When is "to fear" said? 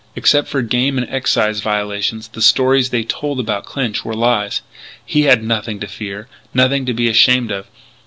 5.79-6.27